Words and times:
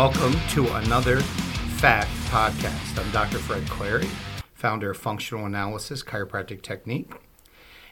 Welcome 0.00 0.32
to 0.52 0.66
another 0.76 1.20
FACT 1.20 2.08
podcast. 2.30 2.98
I'm 2.98 3.10
Dr. 3.12 3.36
Fred 3.36 3.68
Clary, 3.68 4.08
founder 4.54 4.92
of 4.92 4.96
Functional 4.96 5.44
Analysis 5.44 6.02
Chiropractic 6.02 6.62
Technique. 6.62 7.12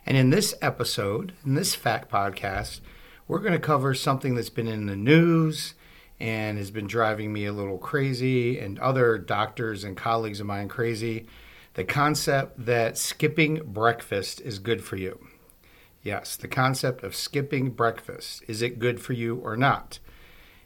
And 0.06 0.16
in 0.16 0.30
this 0.30 0.54
episode, 0.62 1.34
in 1.44 1.52
this 1.54 1.74
FACT 1.74 2.10
podcast, 2.10 2.80
we're 3.26 3.40
going 3.40 3.52
to 3.52 3.58
cover 3.58 3.92
something 3.92 4.34
that's 4.34 4.48
been 4.48 4.66
in 4.66 4.86
the 4.86 4.96
news 4.96 5.74
and 6.18 6.56
has 6.56 6.70
been 6.70 6.86
driving 6.86 7.30
me 7.30 7.44
a 7.44 7.52
little 7.52 7.76
crazy 7.76 8.58
and 8.58 8.78
other 8.78 9.18
doctors 9.18 9.84
and 9.84 9.94
colleagues 9.94 10.40
of 10.40 10.46
mine 10.46 10.68
crazy 10.68 11.26
the 11.74 11.84
concept 11.84 12.64
that 12.64 12.96
skipping 12.96 13.60
breakfast 13.66 14.40
is 14.40 14.58
good 14.58 14.82
for 14.82 14.96
you. 14.96 15.26
Yes, 16.02 16.36
the 16.36 16.48
concept 16.48 17.04
of 17.04 17.14
skipping 17.14 17.68
breakfast. 17.68 18.42
Is 18.48 18.62
it 18.62 18.78
good 18.78 18.98
for 18.98 19.12
you 19.12 19.36
or 19.36 19.58
not? 19.58 19.98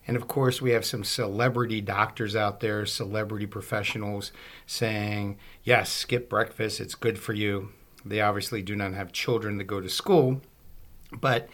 And 0.07 0.17
of 0.17 0.27
course, 0.27 0.61
we 0.61 0.71
have 0.73 0.85
some 0.85 1.05
celebrity 1.05 1.81
doctors 1.81 2.35
out 2.35 2.61
there, 2.61 2.85
celebrity 2.87 3.47
professionals 3.47 4.33
saying, 4.67 5.39
yes, 5.63 5.91
skip 5.91 6.29
breakfast, 6.29 6.81
it's 6.81 6.95
good 6.97 7.19
for 7.19 7.33
you. 7.33 7.71
They 8.05 8.21
obviously 8.21 8.63
do 8.63 8.75
not 8.75 8.95
have 8.95 9.13
children 9.13 9.59
that 9.59 9.65
go 9.65 9.81
to 9.81 9.89
school, 9.89 10.41
but 11.13 11.49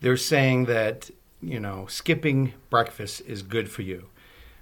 they're 0.00 0.16
saying 0.16 0.66
that, 0.66 1.10
you 1.40 1.58
know, 1.58 1.86
skipping 1.86 2.54
breakfast 2.70 3.22
is 3.26 3.42
good 3.42 3.68
for 3.68 3.82
you. 3.82 4.06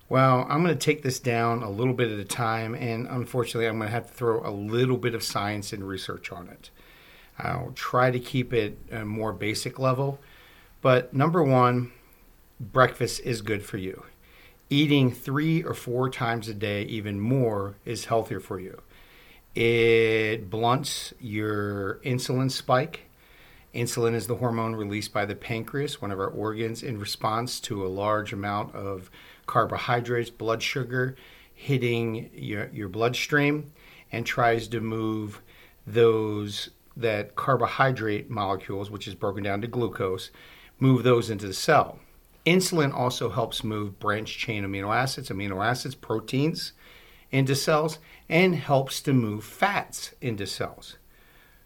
Well, 0.09 0.47
I'm 0.49 0.65
going 0.65 0.77
to 0.77 0.85
take 0.85 1.03
this 1.03 1.21
down 1.21 1.63
a 1.63 1.71
little 1.71 1.95
bit 1.95 2.11
at 2.11 2.19
a 2.19 2.25
time, 2.25 2.75
and 2.75 3.07
unfortunately, 3.07 3.69
I'm 3.69 3.77
going 3.77 3.89
to 3.89 3.95
have 3.95 4.09
to 4.09 4.13
throw 4.13 4.41
a 4.45 4.51
little 4.51 4.97
bit 4.97 5.15
of 5.15 5.23
science 5.23 5.73
and 5.73 5.87
research 5.87 6.33
on 6.33 6.49
it. 6.49 6.71
I'll 7.39 7.73
try 7.75 8.11
to 8.11 8.19
keep 8.19 8.53
it 8.53 8.77
a 8.91 9.05
more 9.05 9.33
basic 9.33 9.79
level. 9.79 10.19
But 10.83 11.15
number 11.15 11.45
one, 11.45 11.93
breakfast 12.61 13.21
is 13.25 13.41
good 13.41 13.65
for 13.65 13.79
you. 13.79 14.05
Eating 14.69 15.11
three 15.11 15.65
or 15.65 15.75
four 15.75 16.11
times 16.11 16.49
a 16.49 16.55
day, 16.55 16.83
even 16.83 17.19
more, 17.19 17.75
is 17.85 18.05
healthier 18.05 18.39
for 18.39 18.61
you. 18.61 18.81
It 19.55 20.49
blunts 20.49 21.13
your 21.19 21.97
insulin 22.05 22.51
spike. 22.51 23.07
Insulin 23.75 24.15
is 24.15 24.27
the 24.27 24.37
hormone 24.37 24.77
released 24.77 25.13
by 25.13 25.25
the 25.25 25.35
pancreas, 25.35 26.01
one 26.01 26.13
of 26.13 26.21
our 26.21 26.29
organs, 26.29 26.83
in 26.83 26.99
response 26.99 27.59
to 27.61 27.85
a 27.85 27.89
large 27.89 28.33
amount 28.33 28.75
of 28.75 29.11
carbohydrates, 29.47 30.31
blood 30.31 30.63
sugar 30.63 31.17
hitting 31.55 32.31
your, 32.33 32.69
your 32.73 32.89
bloodstream, 32.89 33.73
and 34.13 34.25
tries 34.25 34.69
to 34.69 34.81
move 34.81 35.41
those 35.87 36.71
that 36.97 37.35
carbohydrate 37.35 38.31
molecules, 38.31 38.91
which 38.91 39.09
is 39.09 39.15
broken 39.15 39.43
down 39.43 39.61
to 39.61 39.67
glucose, 39.67 40.31
move 40.79 41.03
those 41.03 41.31
into 41.31 41.47
the 41.47 41.55
cell. 41.55 41.99
Insulin 42.47 42.93
also 42.93 43.31
helps 43.31 43.63
move 43.63 43.99
branched 43.99 44.39
chain 44.39 44.65
amino 44.65 44.95
acids, 44.95 45.29
amino 45.29 45.65
acids, 45.65 45.95
proteins 45.95 46.73
into 47.31 47.55
cells, 47.55 47.99
and 48.29 48.55
helps 48.55 49.01
to 49.03 49.13
move 49.13 49.45
fats 49.45 50.15
into 50.21 50.47
cells. 50.47 50.97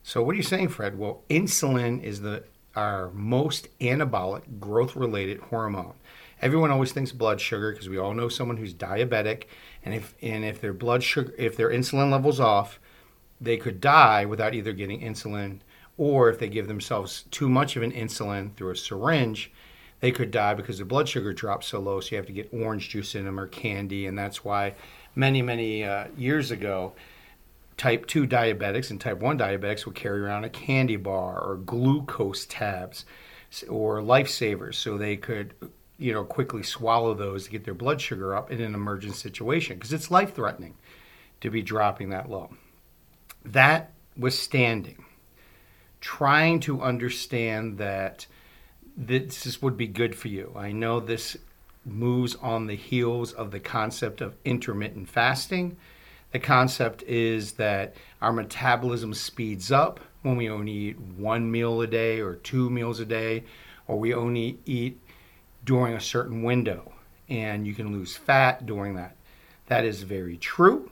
So, 0.03 0.23
what 0.23 0.35
are 0.35 0.37
you 0.37 0.43
saying, 0.43 0.69
Fred? 0.69 0.99
Well, 0.99 1.23
insulin 1.31 2.03
is 2.03 2.21
the 2.21 2.45
our 2.77 3.11
most 3.13 3.69
anabolic, 3.79 4.59
growth 4.59 4.97
related 4.97 5.39
hormone. 5.39 5.95
Everyone 6.43 6.71
always 6.71 6.93
thinks 6.93 7.13
blood 7.13 7.41
sugar 7.41 7.73
because 7.73 7.89
we 7.89 7.99
all 7.99 8.15
know 8.15 8.29
someone 8.29 8.57
who's 8.57 8.75
diabetic, 8.75 9.45
and 9.85 9.95
if 9.95 10.15
and 10.21 10.45
if 10.45 10.61
their 10.61 10.73
blood 10.73 11.03
sugar, 11.03 11.33
if 11.39 11.57
their 11.57 11.71
insulin 11.71 12.11
levels 12.11 12.41
off, 12.41 12.81
they 13.41 13.57
could 13.57 13.81
die 13.81 14.25
without 14.25 14.55
either 14.55 14.73
getting 14.73 15.01
insulin 15.01 15.61
or 15.97 16.29
if 16.29 16.39
they 16.39 16.49
give 16.49 16.67
themselves 16.67 17.25
too 17.31 17.49
much 17.49 17.77
of 17.77 17.83
an 17.83 17.93
insulin 17.93 18.55
through 18.57 18.71
a 18.71 18.77
syringe, 18.77 19.53
they 20.05 20.13
could 20.13 20.31
die 20.31 20.53
because 20.53 20.77
their 20.77 20.85
blood 20.85 21.09
sugar 21.09 21.33
drops 21.33 21.69
so 21.69 21.81
low. 21.81 21.99
So 21.99 22.11
you 22.11 22.19
have 22.19 22.27
to 22.27 22.33
get 22.35 22.53
orange 22.53 22.91
juice 22.91 23.15
in 23.15 23.25
them 23.25 23.41
or 23.41 23.47
candy, 23.47 24.07
and 24.07 24.19
that's 24.19 24.45
why 24.45 24.75
many 25.15 25.41
many 25.41 25.83
uh, 25.83 26.09
years 26.15 26.51
ago, 26.51 26.93
type 27.79 28.05
two 28.05 28.27
diabetics 28.27 28.91
and 28.91 29.01
type 29.01 29.21
one 29.21 29.39
diabetics 29.39 29.87
would 29.87 29.95
carry 29.95 30.21
around 30.21 30.45
a 30.45 30.51
candy 30.51 30.97
bar 30.97 31.41
or 31.41 31.57
glucose 31.57 32.45
tabs 32.45 33.07
or 33.71 34.03
lifesavers 34.03 34.75
so 34.75 34.99
they 34.99 35.17
could 35.17 35.55
you 35.97 36.13
know 36.13 36.23
quickly 36.23 36.63
swallow 36.63 37.15
those 37.15 37.45
to 37.45 37.51
get 37.51 37.65
their 37.65 37.73
blood 37.73 37.99
sugar 37.99 38.37
up 38.37 38.51
in 38.51 38.61
an 38.61 38.75
emergent 38.75 39.17
situation 39.17 39.79
because 39.79 39.95
it's 39.95 40.11
life 40.11 40.35
threatening 40.35 40.75
to 41.41 41.49
be 41.49 41.63
dropping 41.63 42.11
that 42.11 42.29
low 42.29 42.51
that 43.47 43.93
was 44.19 44.39
standing, 44.39 45.03
trying 46.03 46.61
to 46.61 46.83
understand 46.83 47.79
that 47.79 48.27
this 48.97 49.61
would 49.61 49.77
be 49.77 49.87
good 49.87 50.15
for 50.15 50.29
you. 50.29 50.53
I 50.57 50.73
know 50.73 51.01
this 51.01 51.37
moves 51.85 52.35
on 52.37 52.67
the 52.67 52.77
heels 52.77 53.33
of 53.33 53.51
the 53.51 53.61
concept 53.61 54.21
of 54.21 54.37
intermittent 54.45 55.09
fasting. 55.09 55.77
The 56.33 56.39
concept 56.39 57.03
is 57.05 57.53
that 57.53 57.95
our 58.21 58.33
metabolism 58.33 59.15
speeds 59.15 59.71
up 59.71 60.01
when 60.23 60.37
we 60.37 60.49
only 60.49 60.73
eat 60.73 60.99
one 60.99 61.51
meal 61.51 61.81
a 61.83 61.87
day 61.87 62.21
or 62.21 62.35
two 62.35 62.71
meals 62.71 62.99
a 62.99 63.05
day, 63.05 63.45
or 63.87 63.99
we 63.99 64.15
only 64.15 64.59
eat 64.65 64.99
during 65.65 65.95
a 65.95 66.01
certain 66.01 66.43
window, 66.43 66.93
and 67.29 67.67
you 67.67 67.75
can 67.75 67.93
lose 67.93 68.17
fat 68.17 68.65
during 68.67 68.95
that. 68.95 69.17
That 69.67 69.85
is 69.85 70.03
very 70.03 70.37
true. 70.37 70.91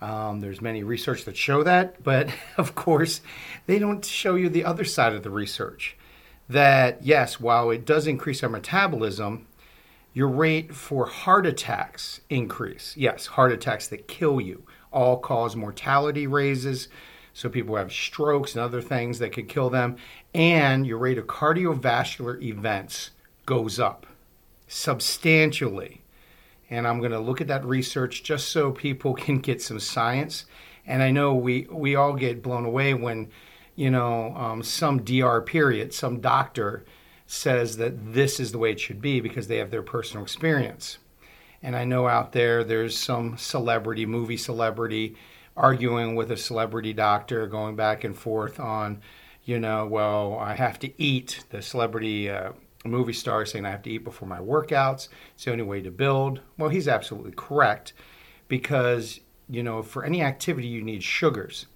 Um, 0.00 0.40
there's 0.40 0.60
many 0.60 0.82
research 0.82 1.24
that 1.24 1.36
show 1.36 1.62
that, 1.64 2.02
but 2.02 2.30
of 2.56 2.74
course, 2.74 3.20
they 3.66 3.78
don't 3.78 4.04
show 4.04 4.34
you 4.34 4.48
the 4.48 4.64
other 4.64 4.84
side 4.84 5.12
of 5.12 5.22
the 5.22 5.30
research. 5.30 5.96
That 6.48 7.02
yes, 7.02 7.38
while 7.40 7.70
it 7.70 7.84
does 7.84 8.06
increase 8.06 8.42
our 8.42 8.48
metabolism, 8.48 9.46
your 10.14 10.28
rate 10.28 10.74
for 10.74 11.06
heart 11.06 11.46
attacks 11.46 12.20
increase. 12.30 12.96
Yes, 12.96 13.26
heart 13.26 13.52
attacks 13.52 13.86
that 13.88 14.08
kill 14.08 14.40
you, 14.40 14.64
all 14.90 15.18
cause 15.18 15.54
mortality 15.54 16.26
raises. 16.26 16.88
So 17.34 17.48
people 17.48 17.76
have 17.76 17.92
strokes 17.92 18.54
and 18.54 18.62
other 18.64 18.80
things 18.82 19.18
that 19.20 19.32
could 19.32 19.48
kill 19.48 19.70
them, 19.70 19.96
and 20.34 20.86
your 20.86 20.98
rate 20.98 21.18
of 21.18 21.26
cardiovascular 21.26 22.42
events 22.42 23.10
goes 23.46 23.78
up 23.78 24.06
substantially 24.66 26.02
and 26.70 26.86
I'm 26.86 26.98
going 26.98 27.12
to 27.12 27.18
look 27.18 27.40
at 27.40 27.46
that 27.48 27.64
research 27.64 28.22
just 28.22 28.48
so 28.48 28.72
people 28.72 29.14
can 29.14 29.38
get 29.38 29.62
some 29.62 29.80
science. 29.80 30.44
And 30.86 31.02
I 31.02 31.10
know 31.10 31.34
we 31.34 31.66
we 31.70 31.94
all 31.94 32.14
get 32.14 32.42
blown 32.42 32.64
away 32.64 32.94
when, 32.94 33.28
you 33.78 33.92
know, 33.92 34.34
um, 34.34 34.60
some 34.60 35.04
DR 35.04 35.40
period, 35.40 35.94
some 35.94 36.20
doctor 36.20 36.84
says 37.28 37.76
that 37.76 38.12
this 38.12 38.40
is 38.40 38.50
the 38.50 38.58
way 38.58 38.72
it 38.72 38.80
should 38.80 39.00
be 39.00 39.20
because 39.20 39.46
they 39.46 39.58
have 39.58 39.70
their 39.70 39.84
personal 39.84 40.24
experience. 40.24 40.98
And 41.62 41.76
I 41.76 41.84
know 41.84 42.08
out 42.08 42.32
there 42.32 42.64
there's 42.64 42.98
some 42.98 43.38
celebrity, 43.38 44.04
movie 44.04 44.36
celebrity, 44.36 45.14
arguing 45.56 46.16
with 46.16 46.32
a 46.32 46.36
celebrity 46.36 46.92
doctor, 46.92 47.46
going 47.46 47.76
back 47.76 48.02
and 48.02 48.18
forth 48.18 48.58
on, 48.58 49.00
you 49.44 49.60
know, 49.60 49.86
well, 49.86 50.36
I 50.40 50.56
have 50.56 50.80
to 50.80 51.00
eat. 51.00 51.44
The 51.50 51.62
celebrity 51.62 52.28
uh, 52.28 52.54
movie 52.84 53.12
star 53.12 53.46
saying 53.46 53.64
I 53.64 53.70
have 53.70 53.82
to 53.82 53.90
eat 53.90 54.02
before 54.02 54.26
my 54.26 54.40
workouts. 54.40 55.06
It's 55.36 55.44
the 55.44 55.52
only 55.52 55.62
way 55.62 55.82
to 55.82 55.92
build. 55.92 56.40
Well, 56.56 56.70
he's 56.70 56.88
absolutely 56.88 57.34
correct 57.36 57.92
because, 58.48 59.20
you 59.48 59.62
know, 59.62 59.84
for 59.84 60.04
any 60.04 60.20
activity, 60.20 60.66
you 60.66 60.82
need 60.82 61.04
sugars. 61.04 61.66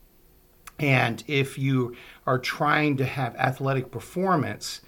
And 0.78 1.22
if 1.27 1.59
you 1.59 1.97
are 2.27 2.38
trying 2.38 2.97
to 2.97 3.05
have 3.05 3.37
athletic 3.37 3.91
performance, 3.91 4.81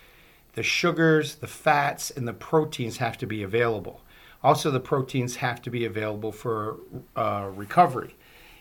the 0.55 0.63
sugars, 0.63 1.37
the 1.37 1.47
fats, 1.47 2.11
and 2.11 2.27
the 2.27 2.33
proteins 2.33 2.99
have 2.99 3.19
to 3.19 3.27
be 3.27 3.43
available. 3.43 4.01
Also, 4.43 4.71
the 4.71 4.81
proteins 4.81 5.37
have 5.37 5.63
to 5.63 5.71
be 5.71 5.85
available 5.85 6.31
for 6.31 6.77
uh, 7.17 7.49
recovery. 7.55 8.15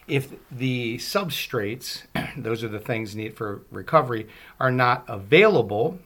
If 0.07 0.33
the 0.51 0.97
substrates, 0.97 2.03
those 2.37 2.63
are 2.63 2.69
the 2.69 2.79
things 2.79 3.15
needed 3.15 3.37
for 3.37 3.63
recovery, 3.71 4.27
are 4.59 4.71
not 4.71 5.03
available, 5.07 5.99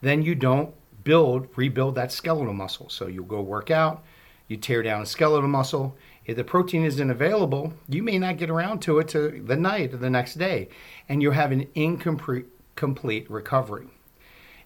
then 0.00 0.22
you 0.22 0.34
don't 0.34 0.74
build, 1.04 1.48
rebuild 1.56 1.94
that 1.94 2.12
skeletal 2.12 2.52
muscle. 2.52 2.88
So 2.88 3.06
you'll 3.06 3.24
go 3.24 3.40
work 3.40 3.70
out, 3.70 4.04
you 4.48 4.56
tear 4.56 4.82
down 4.82 5.02
a 5.02 5.06
skeletal 5.06 5.48
muscle. 5.48 5.96
If 6.24 6.36
the 6.36 6.44
protein 6.44 6.84
isn't 6.84 7.10
available, 7.10 7.72
you 7.88 8.02
may 8.02 8.18
not 8.18 8.36
get 8.36 8.50
around 8.50 8.80
to 8.82 8.98
it 9.00 9.08
to 9.08 9.42
the 9.44 9.56
night 9.56 9.92
or 9.92 9.96
the 9.96 10.10
next 10.10 10.34
day, 10.34 10.68
and 11.08 11.20
you'll 11.20 11.32
have 11.32 11.52
an 11.52 11.66
incomplete 11.74 13.30
recovery. 13.30 13.88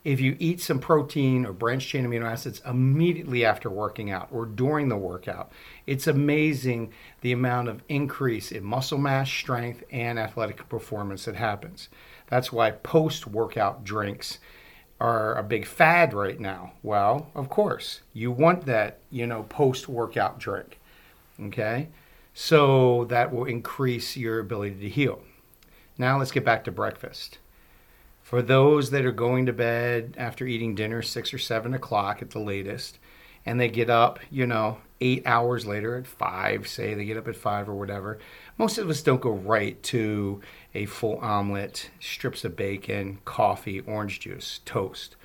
If 0.04 0.20
you 0.20 0.36
eat 0.38 0.60
some 0.60 0.78
protein 0.78 1.44
or 1.44 1.52
branched 1.52 1.88
chain 1.88 2.06
amino 2.06 2.30
acids 2.30 2.62
immediately 2.64 3.44
after 3.44 3.68
working 3.68 4.08
out 4.10 4.28
or 4.30 4.46
during 4.46 4.88
the 4.88 4.96
workout, 4.96 5.50
it's 5.84 6.06
amazing 6.06 6.92
the 7.22 7.32
amount 7.32 7.68
of 7.68 7.82
increase 7.88 8.52
in 8.52 8.62
muscle 8.62 8.98
mass, 8.98 9.28
strength, 9.28 9.82
and 9.90 10.16
athletic 10.16 10.68
performance 10.68 11.24
that 11.24 11.34
happens. 11.34 11.88
That's 12.28 12.52
why 12.52 12.70
post 12.70 13.26
workout 13.26 13.82
drinks 13.82 14.38
are 15.00 15.34
a 15.34 15.42
big 15.42 15.66
fad 15.66 16.14
right 16.14 16.38
now. 16.38 16.72
Well, 16.84 17.28
of 17.34 17.48
course, 17.48 18.02
you 18.12 18.30
want 18.30 18.66
that, 18.66 18.98
you 19.10 19.26
know, 19.26 19.42
post 19.44 19.88
workout 19.88 20.38
drink. 20.38 20.78
Okay? 21.40 21.88
So 22.34 23.04
that 23.06 23.32
will 23.32 23.44
increase 23.44 24.16
your 24.16 24.38
ability 24.40 24.80
to 24.80 24.88
heal. 24.88 25.22
Now 25.98 26.18
let's 26.18 26.30
get 26.30 26.44
back 26.44 26.64
to 26.64 26.72
breakfast. 26.72 27.38
For 28.22 28.42
those 28.42 28.90
that 28.90 29.04
are 29.06 29.12
going 29.12 29.46
to 29.46 29.52
bed 29.52 30.14
after 30.18 30.46
eating 30.46 30.74
dinner, 30.74 31.00
six 31.00 31.32
or 31.32 31.38
seven 31.38 31.72
o'clock 31.74 32.22
at 32.22 32.30
the 32.30 32.40
latest, 32.40 32.98
and 33.46 33.60
they 33.60 33.68
get 33.68 33.88
up, 33.88 34.18
you 34.30 34.46
know, 34.46 34.78
eight 35.00 35.22
hours 35.24 35.64
later 35.64 35.96
at 35.96 36.06
five, 36.06 36.66
say 36.66 36.94
they 36.94 37.04
get 37.04 37.16
up 37.16 37.28
at 37.28 37.36
five 37.36 37.68
or 37.68 37.74
whatever. 37.74 38.18
Most 38.58 38.78
of 38.78 38.90
us 38.90 39.02
don't 39.02 39.20
go 39.20 39.30
right 39.30 39.80
to 39.84 40.40
a 40.74 40.86
full 40.86 41.18
omelet, 41.18 41.90
strips 42.00 42.44
of 42.44 42.56
bacon, 42.56 43.20
coffee, 43.24 43.80
orange 43.80 44.20
juice, 44.20 44.60
toast. 44.64 45.16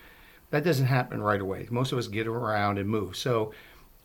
That 0.51 0.63
doesn't 0.63 0.85
happen 0.85 1.23
right 1.23 1.41
away. 1.41 1.67
Most 1.71 1.91
of 1.91 1.97
us 1.97 2.07
get 2.07 2.27
around 2.27 2.77
and 2.77 2.87
move. 2.87 3.15
So 3.15 3.51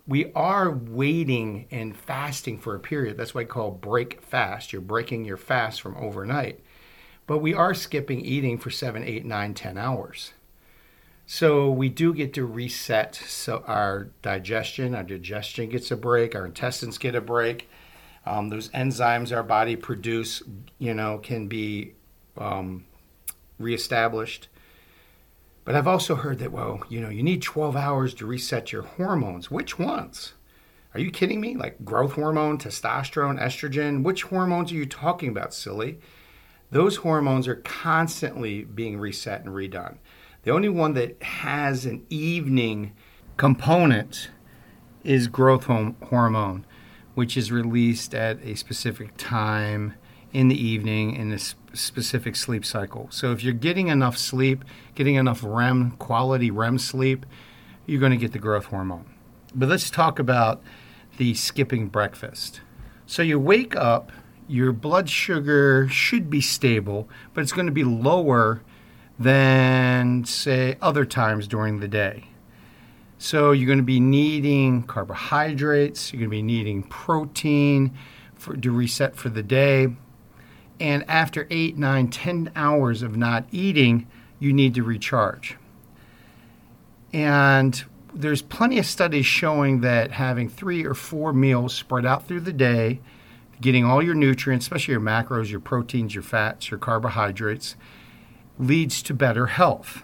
we 0.06 0.32
are 0.34 0.70
waiting 0.70 1.66
and 1.70 1.96
fasting 1.96 2.58
for 2.58 2.74
a 2.74 2.80
period. 2.80 3.16
That's 3.16 3.34
why 3.34 3.42
I 3.42 3.44
call 3.44 3.72
break 3.72 4.22
fast. 4.22 4.72
You're 4.72 4.82
breaking 4.82 5.24
your 5.24 5.36
fast 5.36 5.80
from 5.80 5.96
overnight. 5.96 6.60
But 7.26 7.38
we 7.38 7.54
are 7.54 7.74
skipping 7.74 8.20
eating 8.20 8.56
for 8.58 8.70
seven, 8.70 9.02
eight, 9.02 9.24
nine, 9.24 9.54
ten 9.54 9.76
hours. 9.76 10.32
So 11.26 11.68
we 11.70 11.88
do 11.88 12.14
get 12.14 12.34
to 12.34 12.46
reset 12.46 13.16
so 13.16 13.64
our 13.66 14.08
digestion, 14.22 14.94
our 14.94 15.02
digestion 15.02 15.68
gets 15.68 15.90
a 15.90 15.96
break, 15.96 16.36
our 16.36 16.46
intestines 16.46 16.98
get 16.98 17.16
a 17.16 17.20
break. 17.20 17.68
Um, 18.24 18.48
those 18.48 18.68
enzymes 18.68 19.34
our 19.34 19.42
body 19.42 19.74
produce, 19.74 20.42
you 20.78 20.94
know, 20.94 21.18
can 21.18 21.48
be 21.48 21.94
um, 22.38 22.84
reestablished. 23.58 24.48
But 25.66 25.74
I've 25.74 25.88
also 25.88 26.14
heard 26.14 26.38
that, 26.38 26.52
well, 26.52 26.80
you 26.88 27.00
know, 27.00 27.08
you 27.08 27.24
need 27.24 27.42
12 27.42 27.74
hours 27.74 28.14
to 28.14 28.26
reset 28.26 28.70
your 28.70 28.82
hormones. 28.82 29.50
Which 29.50 29.80
ones? 29.80 30.34
Are 30.94 31.00
you 31.00 31.10
kidding 31.10 31.40
me? 31.40 31.56
Like 31.56 31.84
growth 31.84 32.12
hormone, 32.12 32.56
testosterone, 32.56 33.40
estrogen? 33.40 34.04
Which 34.04 34.22
hormones 34.22 34.70
are 34.70 34.76
you 34.76 34.86
talking 34.86 35.28
about, 35.28 35.52
silly? 35.52 35.98
Those 36.70 36.98
hormones 36.98 37.48
are 37.48 37.56
constantly 37.56 38.62
being 38.62 39.00
reset 39.00 39.44
and 39.44 39.52
redone. 39.52 39.98
The 40.44 40.52
only 40.52 40.68
one 40.68 40.94
that 40.94 41.20
has 41.20 41.84
an 41.84 42.06
evening 42.10 42.92
component 43.36 44.30
is 45.02 45.26
growth 45.26 45.64
hormone, 45.64 46.64
which 47.16 47.36
is 47.36 47.50
released 47.50 48.14
at 48.14 48.40
a 48.44 48.54
specific 48.54 49.16
time 49.16 49.94
in 50.36 50.48
the 50.48 50.66
evening 50.66 51.16
in 51.16 51.32
a 51.32 51.38
specific 51.38 52.36
sleep 52.36 52.62
cycle. 52.62 53.08
So 53.10 53.32
if 53.32 53.42
you're 53.42 53.54
getting 53.54 53.88
enough 53.88 54.18
sleep, 54.18 54.66
getting 54.94 55.14
enough 55.14 55.42
REM, 55.42 55.92
quality 55.92 56.50
REM 56.50 56.78
sleep, 56.78 57.24
you're 57.86 58.00
going 58.00 58.12
to 58.12 58.18
get 58.18 58.32
the 58.32 58.38
growth 58.38 58.66
hormone. 58.66 59.06
But 59.54 59.70
let's 59.70 59.88
talk 59.88 60.18
about 60.18 60.62
the 61.16 61.32
skipping 61.32 61.88
breakfast. 61.88 62.60
So 63.06 63.22
you 63.22 63.40
wake 63.40 63.74
up, 63.74 64.12
your 64.46 64.72
blood 64.72 65.08
sugar 65.08 65.88
should 65.88 66.28
be 66.28 66.42
stable, 66.42 67.08
but 67.32 67.40
it's 67.40 67.52
going 67.52 67.64
to 67.64 67.72
be 67.72 67.84
lower 67.84 68.60
than, 69.18 70.26
say, 70.26 70.76
other 70.82 71.06
times 71.06 71.48
during 71.48 71.80
the 71.80 71.88
day. 71.88 72.28
So 73.16 73.52
you're 73.52 73.66
going 73.68 73.78
to 73.78 73.84
be 73.84 74.00
needing 74.00 74.82
carbohydrates, 74.82 76.12
you're 76.12 76.20
going 76.20 76.30
to 76.30 76.36
be 76.36 76.42
needing 76.42 76.82
protein 76.82 77.96
for, 78.34 78.54
to 78.54 78.70
reset 78.70 79.16
for 79.16 79.30
the 79.30 79.42
day. 79.42 79.96
And 80.78 81.08
after 81.08 81.46
eight, 81.50 81.76
nine, 81.76 82.08
ten 82.08 82.50
hours 82.54 83.02
of 83.02 83.16
not 83.16 83.46
eating, 83.50 84.06
you 84.38 84.52
need 84.52 84.74
to 84.74 84.82
recharge. 84.82 85.56
And 87.12 87.82
there's 88.12 88.42
plenty 88.42 88.78
of 88.78 88.86
studies 88.86 89.26
showing 89.26 89.80
that 89.80 90.12
having 90.12 90.48
three 90.48 90.84
or 90.84 90.94
four 90.94 91.32
meals 91.32 91.74
spread 91.74 92.04
out 92.04 92.26
through 92.26 92.40
the 92.40 92.52
day, 92.52 93.00
getting 93.60 93.84
all 93.84 94.02
your 94.02 94.14
nutrients, 94.14 94.66
especially 94.66 94.92
your 94.92 95.00
macros, 95.00 95.50
your 95.50 95.60
proteins, 95.60 96.14
your 96.14 96.22
fats, 96.22 96.70
your 96.70 96.78
carbohydrates, 96.78 97.76
leads 98.58 99.02
to 99.02 99.14
better 99.14 99.46
health. 99.46 100.02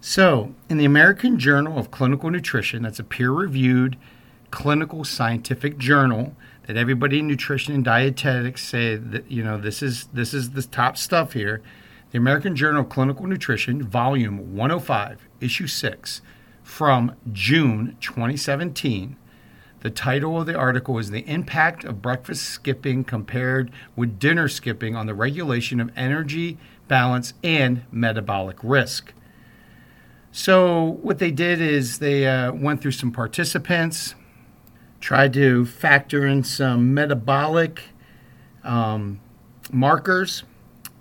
So, 0.00 0.54
in 0.68 0.78
the 0.78 0.84
American 0.84 1.38
Journal 1.38 1.78
of 1.78 1.90
Clinical 1.90 2.30
Nutrition, 2.30 2.82
that's 2.82 2.98
a 2.98 3.04
peer 3.04 3.30
reviewed 3.30 3.96
clinical 4.50 5.04
scientific 5.04 5.78
journal 5.78 6.36
that 6.66 6.76
everybody 6.76 7.20
in 7.20 7.26
nutrition 7.26 7.74
and 7.74 7.84
dietetics 7.84 8.64
say 8.64 8.96
that 8.96 9.30
you 9.30 9.42
know 9.42 9.58
this 9.58 9.82
is 9.82 10.08
this 10.12 10.34
is 10.34 10.50
the 10.50 10.62
top 10.62 10.96
stuff 10.96 11.32
here. 11.32 11.62
The 12.10 12.18
American 12.18 12.54
Journal 12.54 12.82
of 12.82 12.88
Clinical 12.88 13.26
Nutrition, 13.26 13.82
volume 13.82 14.54
105, 14.54 15.28
issue 15.40 15.66
6, 15.66 16.22
from 16.62 17.16
June 17.32 17.96
2017. 18.00 19.16
The 19.80 19.90
title 19.90 20.40
of 20.40 20.46
the 20.46 20.56
article 20.56 20.98
is 20.98 21.10
The 21.10 21.28
Impact 21.28 21.84
of 21.84 22.02
Breakfast 22.02 22.44
Skipping 22.44 23.04
Compared 23.04 23.70
with 23.94 24.18
Dinner 24.18 24.48
Skipping 24.48 24.96
on 24.96 25.06
the 25.06 25.14
Regulation 25.14 25.80
of 25.80 25.90
Energy 25.96 26.58
Balance 26.88 27.34
and 27.44 27.82
Metabolic 27.90 28.56
Risk. 28.62 29.12
So, 30.32 30.98
what 31.02 31.18
they 31.18 31.30
did 31.30 31.60
is 31.60 31.98
they 31.98 32.26
uh, 32.26 32.52
went 32.52 32.80
through 32.80 32.92
some 32.92 33.10
participants, 33.10 34.14
tried 35.00 35.32
to 35.34 35.64
factor 35.64 36.26
in 36.26 36.42
some 36.42 36.94
metabolic 36.94 37.84
um, 38.64 39.20
markers, 39.70 40.42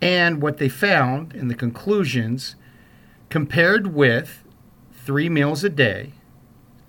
and 0.02 0.42
what 0.42 0.58
they 0.58 0.70
found 0.70 1.34
in 1.34 1.48
the 1.48 1.56
conclusions 1.56 2.56
compared 3.30 3.88
with 3.88 4.44
three 4.92 5.30
meals 5.30 5.64
a 5.64 5.70
day, 5.70 6.14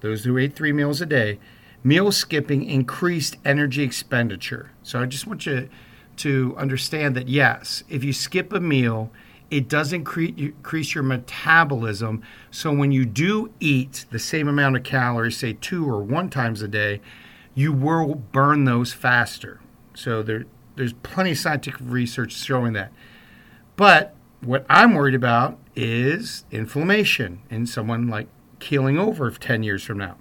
those 0.00 0.24
who 0.24 0.36
ate 0.38 0.54
three 0.54 0.72
meals 0.72 1.00
a 1.00 1.06
day, 1.06 1.38
meal 1.82 2.10
skipping 2.12 2.64
increased 2.64 3.36
energy 3.44 3.82
expenditure. 3.82 4.70
So 4.82 5.00
I 5.00 5.06
just 5.06 5.26
want 5.26 5.46
you 5.46 5.68
to 6.16 6.54
understand 6.58 7.14
that 7.16 7.28
yes, 7.28 7.84
if 7.88 8.02
you 8.02 8.12
skip 8.12 8.52
a 8.52 8.60
meal, 8.60 9.10
it 9.50 9.68
does 9.68 9.92
increase 9.92 10.94
your 10.94 11.04
metabolism. 11.04 12.22
So 12.50 12.72
when 12.72 12.90
you 12.92 13.04
do 13.04 13.52
eat 13.60 14.06
the 14.10 14.18
same 14.18 14.48
amount 14.48 14.76
of 14.76 14.82
calories, 14.82 15.36
say 15.36 15.52
two 15.52 15.88
or 15.88 16.02
one 16.02 16.30
times 16.30 16.62
a 16.62 16.68
day, 16.68 17.00
you 17.54 17.72
will 17.72 18.14
burn 18.14 18.64
those 18.64 18.92
faster. 18.92 19.60
So 19.94 20.22
there, 20.22 20.46
there's 20.74 20.92
plenty 20.92 21.32
of 21.32 21.38
scientific 21.38 21.80
research 21.82 22.32
showing 22.32 22.72
that. 22.74 22.92
But 23.76 24.14
what 24.40 24.66
I'm 24.68 24.94
worried 24.94 25.14
about 25.14 25.58
is 25.74 26.44
inflammation 26.50 27.40
in 27.50 27.66
someone 27.66 28.08
like 28.08 28.28
keeling 28.58 28.98
over 28.98 29.30
10 29.30 29.62
years 29.62 29.84
from 29.84 29.98
now. 29.98 30.16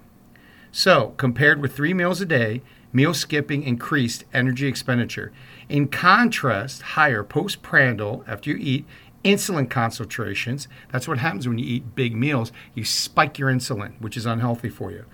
So, 0.71 1.13
compared 1.15 1.61
with 1.61 1.73
three 1.73 1.93
meals 1.93 2.19
a 2.19 2.25
day, 2.25 2.61
meal 2.91 3.13
skipping 3.13 3.63
increased 3.63 4.25
energy 4.33 4.67
expenditure. 4.67 5.31
In 5.69 5.87
contrast, 5.87 6.81
higher 6.81 7.23
postprandial, 7.23 8.23
after 8.27 8.51
you 8.51 8.57
eat, 8.57 8.85
insulin 9.25 9.69
concentrations. 9.69 10.67
That's 10.91 11.07
what 11.07 11.17
happens 11.17 11.47
when 11.47 11.57
you 11.57 11.65
eat 11.65 11.95
big 11.95 12.15
meals. 12.15 12.51
You 12.75 12.85
spike 12.85 13.37
your 13.37 13.51
insulin, 13.51 13.99
which 13.99 14.15
is 14.15 14.25
unhealthy 14.25 14.69
for 14.69 14.91
you. 14.91 15.05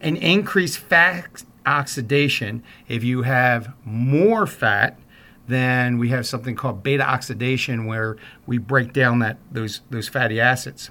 And 0.00 0.16
increased 0.18 0.78
fat 0.78 1.44
oxidation. 1.64 2.62
If 2.88 3.04
you 3.04 3.22
have 3.22 3.72
more 3.84 4.46
fat, 4.46 4.98
then 5.46 5.98
we 5.98 6.08
have 6.08 6.26
something 6.26 6.56
called 6.56 6.82
beta 6.82 7.08
oxidation 7.08 7.86
where 7.86 8.16
we 8.46 8.58
break 8.58 8.92
down 8.92 9.20
that 9.20 9.38
those 9.50 9.80
those 9.90 10.08
fatty 10.08 10.40
acids. 10.40 10.90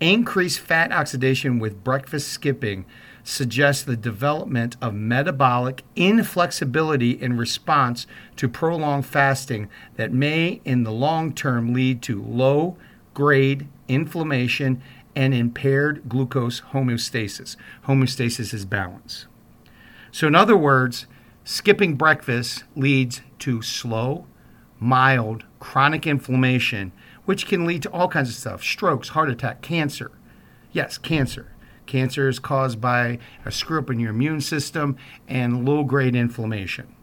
Increased 0.00 0.60
fat 0.60 0.92
oxidation 0.92 1.58
with 1.58 1.84
breakfast 1.84 2.28
skipping 2.28 2.86
suggests 3.22 3.82
the 3.82 3.96
development 3.96 4.76
of 4.80 4.94
metabolic 4.94 5.82
inflexibility 5.96 7.10
in 7.10 7.36
response 7.36 8.06
to 8.36 8.48
prolonged 8.48 9.06
fasting 9.06 9.68
that 9.96 10.12
may, 10.12 10.60
in 10.64 10.84
the 10.84 10.92
long 10.92 11.32
term, 11.32 11.72
lead 11.72 12.02
to 12.02 12.22
low 12.22 12.76
grade 13.14 13.68
inflammation 13.88 14.82
and 15.14 15.34
impaired 15.34 16.08
glucose 16.08 16.60
homeostasis. 16.72 17.56
Homeostasis 17.86 18.54
is 18.54 18.64
balance. 18.64 19.26
So, 20.12 20.26
in 20.26 20.34
other 20.34 20.56
words, 20.56 21.06
skipping 21.44 21.96
breakfast 21.96 22.64
leads 22.76 23.22
to 23.40 23.62
slow, 23.62 24.26
mild, 24.78 25.44
chronic 25.58 26.06
inflammation, 26.06 26.92
which 27.24 27.46
can 27.46 27.66
lead 27.66 27.82
to 27.82 27.90
all 27.90 28.08
kinds 28.08 28.28
of 28.28 28.34
stuff 28.34 28.62
strokes, 28.62 29.10
heart 29.10 29.30
attack, 29.30 29.62
cancer. 29.62 30.10
Yes, 30.72 30.98
cancer. 30.98 31.52
Cancer 31.90 32.28
is 32.28 32.38
caused 32.38 32.80
by 32.80 33.18
a 33.44 33.50
screw 33.50 33.80
up 33.80 33.90
in 33.90 33.98
your 33.98 34.10
immune 34.10 34.40
system 34.40 34.96
and 35.26 35.66
low 35.66 35.82
grade 35.82 36.14
inflammation. 36.14 36.94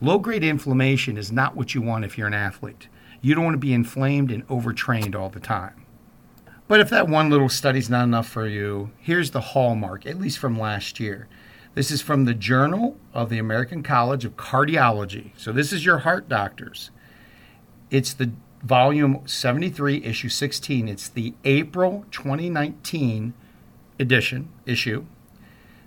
Low 0.00 0.20
grade 0.20 0.44
inflammation 0.44 1.18
is 1.18 1.32
not 1.32 1.56
what 1.56 1.74
you 1.74 1.82
want 1.82 2.04
if 2.04 2.16
you're 2.16 2.28
an 2.28 2.32
athlete. 2.32 2.86
You 3.20 3.34
don't 3.34 3.44
want 3.44 3.54
to 3.54 3.58
be 3.58 3.74
inflamed 3.74 4.30
and 4.30 4.44
overtrained 4.48 5.16
all 5.16 5.30
the 5.30 5.40
time. 5.40 5.84
But 6.68 6.78
if 6.78 6.88
that 6.90 7.08
one 7.08 7.28
little 7.28 7.48
study's 7.48 7.90
not 7.90 8.04
enough 8.04 8.28
for 8.28 8.46
you, 8.46 8.92
here's 8.98 9.32
the 9.32 9.40
hallmark, 9.40 10.06
at 10.06 10.20
least 10.20 10.38
from 10.38 10.56
last 10.56 11.00
year. 11.00 11.26
This 11.74 11.90
is 11.90 12.00
from 12.00 12.24
the 12.24 12.32
Journal 12.32 12.96
of 13.12 13.30
the 13.30 13.38
American 13.38 13.82
College 13.82 14.24
of 14.24 14.36
Cardiology. 14.36 15.32
So 15.36 15.50
this 15.50 15.72
is 15.72 15.84
your 15.84 15.98
heart 15.98 16.28
doctors. 16.28 16.92
It's 17.90 18.12
the 18.12 18.30
volume 18.62 19.22
73, 19.26 20.04
issue 20.04 20.28
16. 20.28 20.86
It's 20.88 21.08
the 21.08 21.34
April 21.44 22.04
2019 22.12 23.34
edition 24.00 24.48
issue. 24.66 25.04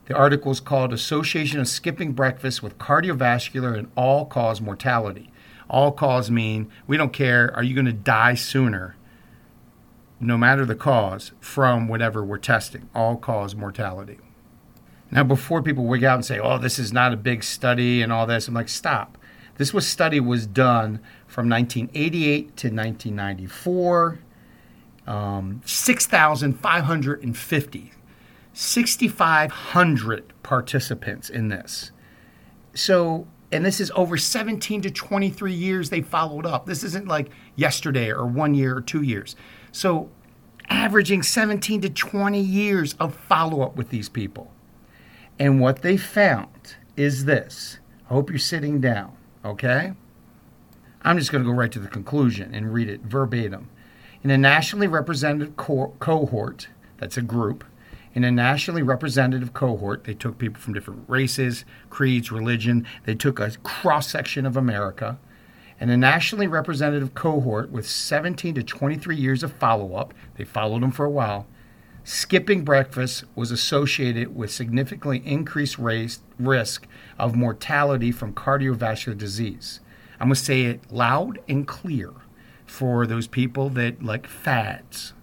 The 0.05 0.15
article 0.15 0.51
is 0.51 0.59
called 0.59 0.93
Association 0.93 1.59
of 1.59 1.67
Skipping 1.67 2.13
Breakfast 2.13 2.63
with 2.63 2.77
Cardiovascular 2.77 3.77
and 3.77 3.91
All 3.95 4.25
Cause 4.25 4.61
Mortality. 4.61 5.31
All 5.69 5.91
cause 5.91 6.29
mean 6.29 6.69
we 6.87 6.97
don't 6.97 7.13
care, 7.13 7.53
are 7.55 7.63
you 7.63 7.73
going 7.73 7.85
to 7.85 7.93
die 7.93 8.35
sooner? 8.35 8.95
no 10.23 10.37
matter 10.37 10.65
the 10.65 10.75
cause, 10.75 11.31
from 11.39 11.87
whatever 11.87 12.23
we're 12.23 12.37
testing, 12.37 12.87
all 12.95 13.17
cause 13.17 13.55
mortality. 13.55 14.19
Now, 15.11 15.23
before 15.23 15.61
people 15.61 15.85
wig 15.85 16.03
out 16.03 16.15
and 16.15 16.25
say, 16.25 16.39
oh, 16.39 16.57
this 16.57 16.79
is 16.79 16.91
not 16.91 17.13
a 17.13 17.17
big 17.17 17.43
study 17.43 18.01
and 18.01 18.11
all 18.11 18.25
this, 18.25 18.47
I'm 18.47 18.55
like, 18.55 18.69
stop. 18.69 19.19
This 19.57 19.71
was 19.73 19.85
study 19.85 20.19
was 20.19 20.47
done 20.47 20.99
from 21.27 21.47
1988 21.49 22.57
to 22.57 22.69
1994. 22.69 24.17
Um, 25.05 25.61
6,550, 25.65 27.91
6,500 28.53 30.33
participants 30.43 31.29
in 31.29 31.47
this. 31.49 31.91
So, 32.75 33.27
and 33.51 33.65
this 33.65 33.79
is 33.79 33.91
over 33.95 34.17
17 34.17 34.81
to 34.81 34.91
23 34.91 35.53
years 35.53 35.89
they 35.89 36.01
followed 36.01 36.45
up. 36.45 36.65
This 36.65 36.83
isn't 36.83 37.07
like 37.07 37.29
yesterday 37.55 38.11
or 38.11 38.25
one 38.25 38.53
year 38.53 38.77
or 38.77 38.81
two 38.81 39.01
years. 39.01 39.35
So, 39.71 40.09
averaging 40.69 41.23
17 41.23 41.81
to 41.81 41.89
20 41.89 42.39
years 42.39 42.93
of 42.99 43.15
follow 43.15 43.61
up 43.61 43.75
with 43.75 43.89
these 43.89 44.09
people. 44.09 44.51
And 45.39 45.59
what 45.59 45.81
they 45.81 45.97
found 45.97 46.75
is 46.95 47.25
this. 47.25 47.79
I 48.09 48.13
hope 48.13 48.29
you're 48.29 48.39
sitting 48.39 48.79
down, 48.79 49.15
okay? 49.43 49.93
I'm 51.01 51.17
just 51.17 51.31
going 51.31 51.43
to 51.43 51.49
go 51.49 51.55
right 51.55 51.71
to 51.71 51.79
the 51.79 51.87
conclusion 51.87 52.53
and 52.53 52.73
read 52.73 52.87
it 52.87 53.01
verbatim. 53.01 53.69
In 54.23 54.29
a 54.29 54.37
nationally 54.37 54.87
representative 54.87 55.57
co- 55.57 55.93
cohort, 55.99 56.67
that's 56.97 57.17
a 57.17 57.21
group, 57.21 57.65
in 58.13 58.23
a 58.23 58.31
nationally 58.31 58.83
representative 58.83 59.53
cohort, 59.53 60.03
they 60.03 60.13
took 60.13 60.37
people 60.37 60.61
from 60.61 60.73
different 60.73 61.03
races, 61.07 61.65
creeds, 61.89 62.31
religion. 62.31 62.85
They 63.05 63.15
took 63.15 63.39
a 63.39 63.51
cross 63.63 64.09
section 64.09 64.45
of 64.45 64.55
America. 64.55 65.17
And 65.79 65.89
a 65.89 65.97
nationally 65.97 66.47
representative 66.47 67.15
cohort 67.15 67.71
with 67.71 67.87
17 67.87 68.55
to 68.55 68.63
23 68.63 69.15
years 69.15 69.41
of 69.43 69.51
follow 69.53 69.95
up, 69.95 70.13
they 70.37 70.43
followed 70.43 70.83
them 70.83 70.91
for 70.91 71.05
a 71.05 71.09
while. 71.09 71.47
Skipping 72.03 72.63
breakfast 72.63 73.23
was 73.33 73.49
associated 73.49 74.35
with 74.35 74.51
significantly 74.51 75.23
increased 75.25 75.79
race, 75.79 76.19
risk 76.37 76.85
of 77.17 77.35
mortality 77.35 78.11
from 78.11 78.33
cardiovascular 78.33 79.17
disease. 79.17 79.79
I'm 80.19 80.27
going 80.27 80.35
to 80.35 80.41
say 80.41 80.61
it 80.63 80.91
loud 80.91 81.39
and 81.47 81.67
clear 81.67 82.11
for 82.65 83.07
those 83.07 83.27
people 83.27 83.69
that 83.69 84.03
like 84.03 84.27
fads. 84.27 85.13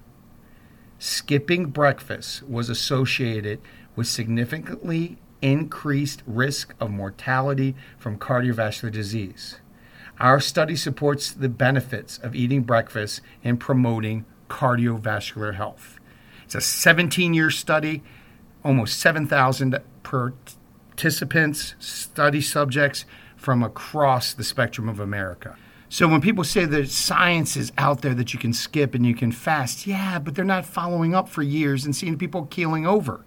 Skipping 1.02 1.70
breakfast 1.70 2.42
was 2.42 2.68
associated 2.68 3.62
with 3.96 4.06
significantly 4.06 5.16
increased 5.40 6.22
risk 6.26 6.74
of 6.78 6.90
mortality 6.90 7.74
from 7.98 8.18
cardiovascular 8.18 8.92
disease. 8.92 9.60
Our 10.18 10.40
study 10.40 10.76
supports 10.76 11.32
the 11.32 11.48
benefits 11.48 12.18
of 12.18 12.34
eating 12.34 12.64
breakfast 12.64 13.22
in 13.42 13.56
promoting 13.56 14.26
cardiovascular 14.50 15.54
health. 15.54 15.98
It's 16.44 16.54
a 16.54 16.60
17 16.60 17.32
year 17.32 17.48
study, 17.48 18.02
almost 18.62 19.00
7,000 19.00 19.78
participants, 20.02 21.76
study 21.78 22.42
subjects 22.42 23.06
from 23.38 23.62
across 23.62 24.34
the 24.34 24.44
spectrum 24.44 24.86
of 24.86 25.00
America. 25.00 25.56
So 25.92 26.06
when 26.06 26.20
people 26.20 26.44
say 26.44 26.66
that 26.66 26.88
science 26.88 27.56
is 27.56 27.72
out 27.76 28.00
there 28.00 28.14
that 28.14 28.32
you 28.32 28.38
can 28.38 28.52
skip 28.52 28.94
and 28.94 29.04
you 29.04 29.12
can 29.12 29.32
fast, 29.32 29.88
yeah, 29.88 30.20
but 30.20 30.36
they're 30.36 30.44
not 30.44 30.64
following 30.64 31.16
up 31.16 31.28
for 31.28 31.42
years 31.42 31.84
and 31.84 31.96
seeing 31.96 32.16
people 32.16 32.46
keeling 32.46 32.86
over. 32.86 33.24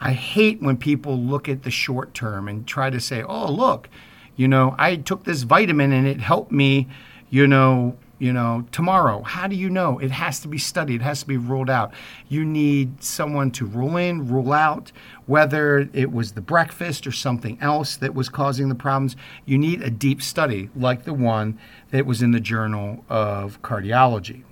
I 0.00 0.14
hate 0.14 0.60
when 0.60 0.76
people 0.76 1.16
look 1.16 1.48
at 1.48 1.62
the 1.62 1.70
short 1.70 2.12
term 2.12 2.48
and 2.48 2.66
try 2.66 2.90
to 2.90 2.98
say, 2.98 3.22
"Oh, 3.22 3.48
look, 3.52 3.88
you 4.34 4.48
know, 4.48 4.74
I 4.78 4.96
took 4.96 5.22
this 5.22 5.44
vitamin 5.44 5.92
and 5.92 6.08
it 6.08 6.20
helped 6.20 6.50
me, 6.50 6.88
you 7.30 7.46
know, 7.46 7.96
you 8.18 8.32
know, 8.32 8.64
tomorrow. 8.72 9.22
How 9.22 9.46
do 9.46 9.56
you 9.56 9.68
know? 9.68 9.98
It 9.98 10.10
has 10.10 10.40
to 10.40 10.48
be 10.48 10.58
studied, 10.58 11.00
it 11.00 11.04
has 11.04 11.20
to 11.20 11.26
be 11.26 11.36
ruled 11.36 11.70
out. 11.70 11.92
You 12.28 12.44
need 12.44 13.02
someone 13.02 13.50
to 13.52 13.66
rule 13.66 13.96
in, 13.96 14.28
rule 14.28 14.52
out 14.52 14.92
whether 15.26 15.88
it 15.92 16.12
was 16.12 16.32
the 16.32 16.40
breakfast 16.40 17.06
or 17.06 17.12
something 17.12 17.58
else 17.60 17.96
that 17.96 18.14
was 18.14 18.28
causing 18.28 18.68
the 18.68 18.74
problems. 18.74 19.16
You 19.44 19.58
need 19.58 19.82
a 19.82 19.90
deep 19.90 20.22
study 20.22 20.70
like 20.76 21.04
the 21.04 21.14
one 21.14 21.58
that 21.90 22.06
was 22.06 22.22
in 22.22 22.30
the 22.30 22.40
Journal 22.40 23.04
of 23.08 23.60
Cardiology. 23.62 24.42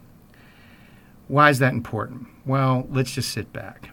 Why 1.29 1.51
is 1.51 1.59
that 1.61 1.73
important? 1.73 2.29
Well, 2.45 2.87
let's 2.91 3.13
just 3.13 3.31
sit 3.31 3.53
back. 3.53 3.91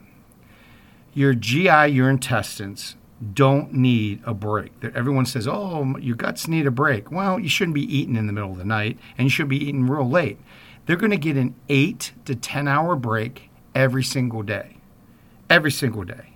Your 1.13 1.33
GI, 1.33 1.87
your 1.87 2.09
intestines, 2.09 2.95
don't 3.33 3.73
need 3.73 4.21
a 4.25 4.33
break. 4.33 4.79
That 4.79 4.95
Everyone 4.95 5.25
says, 5.25 5.47
oh, 5.47 5.97
your 5.97 6.15
guts 6.15 6.47
need 6.47 6.65
a 6.65 6.71
break. 6.71 7.11
Well, 7.11 7.39
you 7.39 7.49
shouldn't 7.49 7.75
be 7.75 7.97
eating 7.97 8.15
in 8.15 8.27
the 8.27 8.33
middle 8.33 8.51
of 8.51 8.57
the 8.57 8.65
night 8.65 8.97
and 9.17 9.25
you 9.25 9.29
should 9.29 9.49
be 9.49 9.57
eating 9.57 9.87
real 9.87 10.09
late. 10.09 10.39
They're 10.85 10.95
going 10.95 11.11
to 11.11 11.17
get 11.17 11.37
an 11.37 11.55
eight 11.67 12.13
to 12.25 12.35
10 12.35 12.67
hour 12.67 12.95
break 12.95 13.49
every 13.75 14.03
single 14.03 14.43
day. 14.43 14.77
Every 15.49 15.71
single 15.71 16.03
day. 16.03 16.33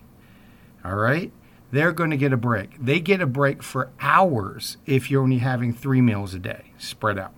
All 0.83 0.95
right? 0.95 1.31
They're 1.71 1.91
going 1.91 2.11
to 2.11 2.17
get 2.17 2.33
a 2.33 2.37
break. 2.37 2.77
They 2.79 2.99
get 2.99 3.21
a 3.21 3.25
break 3.25 3.63
for 3.63 3.89
hours 3.99 4.77
if 4.85 5.09
you're 5.09 5.23
only 5.23 5.39
having 5.39 5.73
three 5.73 6.01
meals 6.01 6.33
a 6.33 6.39
day 6.39 6.73
spread 6.77 7.17
out. 7.17 7.33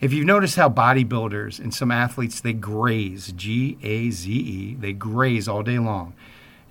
If 0.00 0.12
you've 0.12 0.26
noticed 0.26 0.56
how 0.56 0.68
bodybuilders 0.68 1.60
and 1.60 1.72
some 1.72 1.92
athletes, 1.92 2.40
they 2.40 2.52
graze, 2.52 3.32
G 3.36 3.78
A 3.82 4.10
Z 4.10 4.32
E, 4.32 4.74
they 4.74 4.92
graze 4.92 5.46
all 5.46 5.62
day 5.62 5.78
long. 5.78 6.14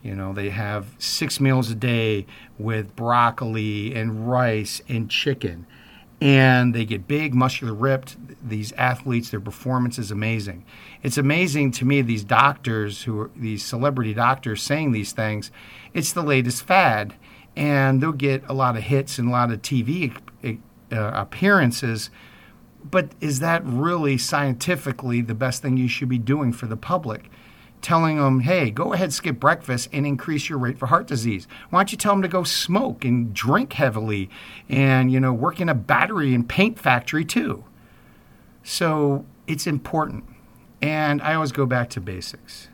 You 0.04 0.16
know, 0.16 0.34
they 0.34 0.50
have 0.50 0.96
six 0.98 1.40
meals 1.40 1.70
a 1.70 1.76
day 1.76 2.26
with 2.58 2.96
broccoli 2.96 3.94
and 3.94 4.30
rice 4.30 4.82
and 4.90 5.10
chicken. 5.10 5.68
And 6.20 6.76
they 6.76 6.86
get 6.86 7.08
big, 7.08 7.34
muscular, 7.34 7.74
ripped. 7.74 8.16
These 8.48 8.72
athletes, 8.74 9.30
their 9.30 9.40
performance 9.40 9.98
is 9.98 10.12
amazing. 10.12 10.66
It's 11.02 11.18
amazing 11.18 11.72
to 11.74 11.86
me, 11.86 12.02
these 12.02 12.24
doctors 12.24 13.04
who 13.04 13.22
are 13.22 13.32
these 13.36 13.64
celebrity 13.64 14.14
doctors 14.14 14.62
saying 14.62 14.92
these 14.92 15.14
things. 15.14 15.52
It's 15.94 16.14
the 16.14 16.22
latest 16.22 16.64
fad. 16.64 17.16
And 17.56 18.02
they'll 18.02 18.12
get 18.12 18.44
a 18.48 18.54
lot 18.54 18.78
of 18.78 18.84
hits 18.84 19.18
and 19.18 19.28
a 19.28 19.32
lot 19.32 19.52
of 19.52 19.62
TV 19.62 20.16
uh, 20.44 21.12
appearances. 21.14 22.10
But 22.84 23.12
is 23.20 23.40
that 23.40 23.62
really 23.66 24.18
scientifically 24.18 25.22
the 25.22 25.36
best 25.36 25.62
thing 25.62 25.78
you 25.78 25.88
should 25.88 26.10
be 26.10 26.18
doing 26.18 26.54
for 26.54 26.66
the 26.66 26.78
public? 26.78 27.30
Telling 27.82 28.18
them, 28.18 28.42
hey, 28.42 28.72
go 28.72 28.94
ahead, 28.94 29.14
skip 29.14 29.40
breakfast 29.40 29.90
and 29.92 30.06
increase 30.06 30.50
your 30.50 30.60
rate 30.60 30.78
for 30.78 30.88
heart 30.88 31.08
disease? 31.08 31.48
Why 31.70 31.80
don't 31.80 31.92
you 31.92 31.98
tell 31.98 32.14
them 32.14 32.22
to 32.22 32.28
go 32.28 32.44
smoke 32.44 33.04
and 33.04 33.34
drink 33.34 33.74
heavily 33.74 34.30
and, 34.70 35.12
you 35.12 35.20
know, 35.20 35.34
work 35.34 35.60
in 35.60 35.70
a 35.70 35.76
battery 35.76 36.34
and 36.34 36.48
paint 36.48 36.80
factory 36.80 37.26
too? 37.26 37.64
So 38.64 39.26
it's 39.48 39.68
important. 39.68 40.26
And 40.82 41.22
I 41.22 41.36
always 41.36 41.52
go 41.52 41.66
back 41.66 41.90
to 41.92 42.02
basics. 42.02 42.68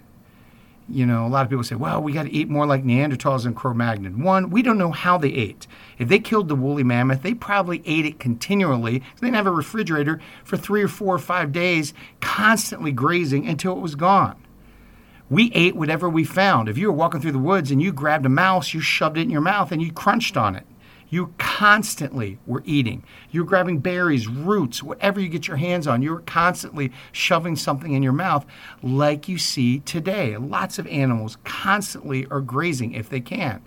You 0.90 1.06
know, 1.06 1.26
a 1.26 1.28
lot 1.28 1.44
of 1.44 1.50
people 1.50 1.66
say, 1.66 1.76
well, 1.76 2.02
we 2.02 2.14
got 2.14 2.24
to 2.24 2.32
eat 2.32 2.48
more 2.48 2.66
like 2.66 2.86
Neanderthals 2.86 3.46
and 3.46 3.54
Cro 3.54 3.74
Magnon. 3.74 4.24
One, 4.24 4.50
we 4.50 4.62
don't 4.62 4.78
know 4.78 4.94
how 4.94 5.18
they 5.18 5.28
ate. 5.30 5.68
If 5.98 6.08
they 6.08 6.20
killed 6.20 6.48
the 6.48 6.56
woolly 6.56 6.84
mammoth, 6.84 7.24
they 7.24 7.34
probably 7.34 7.82
ate 7.86 8.06
it 8.06 8.20
continually. 8.20 9.00
They 9.00 9.28
didn't 9.28 9.36
have 9.36 9.48
a 9.48 9.52
refrigerator 9.52 10.22
for 10.46 10.56
three 10.56 10.82
or 10.82 10.88
four 10.88 11.14
or 11.14 11.20
five 11.20 11.52
days, 11.52 11.94
constantly 12.22 12.94
grazing 12.94 13.46
until 13.46 13.74
it 13.74 13.82
was 13.82 13.96
gone. 13.96 14.42
We 15.30 15.52
ate 15.54 15.76
whatever 15.76 16.08
we 16.10 16.24
found. 16.24 16.70
If 16.70 16.78
you 16.78 16.88
were 16.88 16.94
walking 16.94 17.20
through 17.20 17.34
the 17.34 17.40
woods 17.40 17.70
and 17.70 17.82
you 17.82 17.92
grabbed 17.92 18.26
a 18.26 18.30
mouse, 18.30 18.74
you 18.74 18.80
shoved 18.80 19.18
it 19.18 19.22
in 19.22 19.30
your 19.30 19.42
mouth 19.42 19.72
and 19.72 19.82
you 19.82 19.92
crunched 19.92 20.38
on 20.38 20.56
it. 20.56 20.66
You 21.10 21.34
constantly 21.38 22.38
were 22.46 22.64
eating. 22.66 23.04
You 23.32 23.42
were 23.42 23.50
grabbing 23.50 23.80
berries, 23.80 24.28
roots, 24.28 24.84
whatever 24.84 25.22
you 25.22 25.30
get 25.30 25.48
your 25.48 25.58
hands 25.58 25.88
on. 25.88 26.02
You 26.02 26.12
were 26.12 26.22
constantly 26.22 26.92
shoving 27.12 27.56
something 27.56 27.94
in 27.94 28.04
your 28.04 28.14
mouth, 28.14 28.46
like 28.84 29.30
you 29.30 29.38
see 29.38 29.80
today. 29.80 30.36
Lots 30.36 30.80
of 30.80 30.88
animals 30.88 31.38
constantly 31.46 32.26
are 32.28 32.42
grazing 32.42 32.94
if 32.94 33.10
they 33.10 33.22
can. 33.22 33.62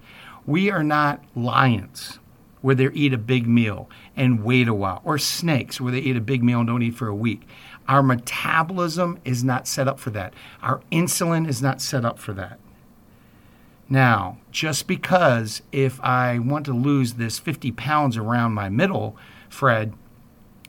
We 0.47 0.71
are 0.71 0.83
not 0.83 1.25
lions 1.35 2.19
where 2.61 2.75
they 2.75 2.90
eat 2.93 3.14
a 3.14 3.19
big 3.19 3.47
meal 3.47 3.88
and 4.17 4.45
wait 4.45 4.69
a 4.69 4.75
while, 4.75 5.00
or 5.02 5.17
snakes 5.17 5.81
where 5.81 5.93
they 5.93 6.00
eat 6.00 6.17
a 6.17 6.21
big 6.21 6.43
meal 6.43 6.59
and 6.59 6.69
don't 6.69 6.83
eat 6.83 6.95
for 6.95 7.09
a 7.09 7.14
week. 7.14 7.49
Our 7.89 8.03
metabolism 8.03 9.19
is 9.25 9.43
not 9.43 9.67
set 9.67 9.89
up 9.89 9.99
for 9.99 10.11
that. 10.11 10.33
Our 10.63 10.81
insulin 10.93 11.49
is 11.49 11.61
not 11.61 11.81
set 11.81 12.05
up 12.05 12.19
for 12.19 12.33
that. 12.35 12.59
Now, 13.89 14.39
just 14.53 14.87
because 14.87 15.63
if 15.73 16.01
I 16.01 16.39
want 16.39 16.65
to 16.67 16.73
lose 16.73 17.15
this 17.15 17.41
50 17.41 17.73
pounds 17.73 18.17
around 18.17 18.53
my 18.53 18.69
middle, 18.69 19.17
Fred, 19.49 19.95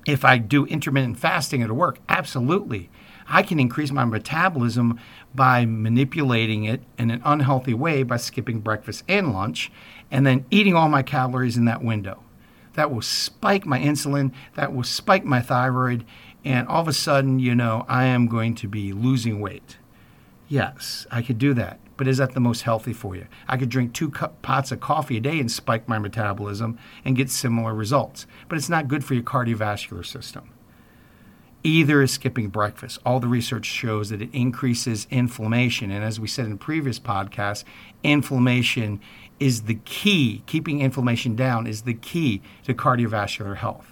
if 0.08 0.26
I 0.26 0.40
do 0.40 0.66
intermittent 0.66 1.20
fasting, 1.20 1.62
it'll 1.62 1.76
work. 1.76 2.00
Absolutely. 2.10 2.90
I 3.28 3.44
can 3.44 3.60
increase 3.60 3.92
my 3.92 4.06
metabolism 4.06 5.00
by 5.34 5.66
manipulating 5.66 6.64
it 6.66 6.82
in 6.98 7.12
an 7.12 7.22
unhealthy 7.24 7.76
way 7.76 8.02
by 8.04 8.18
skipping 8.18 8.60
breakfast 8.60 9.04
and 9.08 9.32
lunch 9.32 9.72
and 10.10 10.26
then 10.26 10.46
eating 10.50 10.76
all 10.76 10.90
my 10.90 11.04
calories 11.04 11.56
in 11.56 11.66
that 11.66 11.84
window. 11.84 12.24
That 12.74 12.92
will 12.92 13.02
spike 13.02 13.66
my 13.66 13.80
insulin, 13.80 14.32
that 14.56 14.74
will 14.74 14.84
spike 14.84 15.26
my 15.26 15.42
thyroid, 15.42 16.06
and 16.44 16.68
all 16.68 16.82
of 16.82 16.88
a 16.88 16.94
sudden, 16.94 17.40
you 17.40 17.56
know, 17.56 17.86
I 17.88 18.06
am 18.06 18.28
going 18.28 18.56
to 18.56 18.68
be 18.68 18.94
losing 18.94 19.40
weight. 19.40 19.78
Yes, 20.48 21.06
I 21.12 21.22
could 21.22 21.38
do 21.38 21.54
that. 21.54 21.80
But 21.98 22.08
is 22.08 22.18
that 22.18 22.34
the 22.34 22.40
most 22.40 22.64
healthy 22.64 22.94
for 22.94 23.16
you? 23.16 23.28
I 23.48 23.58
could 23.58 23.70
drink 23.70 23.94
two 23.94 24.10
pots 24.10 24.72
of 24.72 24.80
coffee 24.80 25.18
a 25.18 25.20
day 25.20 25.40
and 25.40 25.52
spike 25.52 25.88
my 25.88 26.00
metabolism 26.00 26.80
and 27.06 27.16
get 27.16 27.30
similar 27.30 27.76
results. 27.76 28.26
But 28.50 28.58
it's 28.58 28.70
not 28.70 28.88
good 28.88 29.06
for 29.06 29.14
your 29.14 29.24
cardiovascular 29.24 30.06
system. 30.06 30.50
Either 31.64 32.02
is 32.02 32.12
skipping 32.12 32.50
breakfast. 32.50 32.98
All 33.06 33.20
the 33.20 33.28
research 33.28 33.68
shows 33.68 34.10
that 34.10 34.22
it 34.22 34.34
increases 34.34 35.06
inflammation. 35.12 35.92
And 35.92 36.04
as 36.04 36.20
we 36.20 36.28
said 36.28 36.48
in 36.48 36.58
previous 36.58 37.00
podcasts, 37.00 37.64
inflammation 38.04 39.00
is 39.40 39.64
the 39.64 39.76
key, 39.86 40.42
keeping 40.48 40.82
inflammation 40.82 41.36
down 41.36 41.68
is 41.68 41.84
the 41.84 41.94
key 41.94 42.42
to 42.64 42.74
cardiovascular 42.74 43.58
health. 43.58 43.92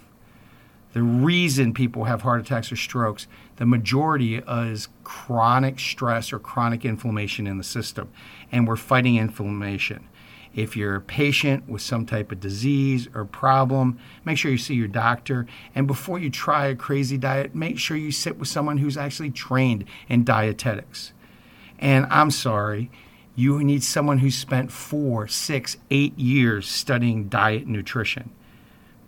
The 0.92 1.02
reason 1.02 1.72
people 1.72 2.04
have 2.04 2.22
heart 2.22 2.40
attacks 2.40 2.72
or 2.72 2.76
strokes, 2.76 3.28
the 3.56 3.66
majority 3.66 4.36
is 4.36 4.88
chronic 5.04 5.78
stress 5.78 6.32
or 6.32 6.38
chronic 6.38 6.84
inflammation 6.84 7.46
in 7.46 7.58
the 7.58 7.64
system. 7.64 8.10
And 8.50 8.66
we're 8.66 8.76
fighting 8.76 9.16
inflammation. 9.16 10.08
If 10.52 10.76
you're 10.76 10.96
a 10.96 11.00
patient 11.00 11.68
with 11.68 11.80
some 11.80 12.06
type 12.06 12.32
of 12.32 12.40
disease 12.40 13.08
or 13.14 13.24
problem, 13.24 14.00
make 14.24 14.36
sure 14.36 14.50
you 14.50 14.58
see 14.58 14.74
your 14.74 14.88
doctor. 14.88 15.46
And 15.76 15.86
before 15.86 16.18
you 16.18 16.28
try 16.28 16.66
a 16.66 16.74
crazy 16.74 17.16
diet, 17.16 17.54
make 17.54 17.78
sure 17.78 17.96
you 17.96 18.10
sit 18.10 18.36
with 18.36 18.48
someone 18.48 18.78
who's 18.78 18.96
actually 18.96 19.30
trained 19.30 19.84
in 20.08 20.24
dietetics. 20.24 21.12
And 21.78 22.04
I'm 22.10 22.32
sorry, 22.32 22.90
you 23.36 23.62
need 23.62 23.84
someone 23.84 24.18
who 24.18 24.30
spent 24.30 24.72
four, 24.72 25.28
six, 25.28 25.76
eight 25.88 26.18
years 26.18 26.68
studying 26.68 27.28
diet 27.28 27.62
and 27.62 27.72
nutrition 27.72 28.30